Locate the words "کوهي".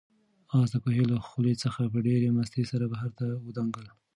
0.83-1.03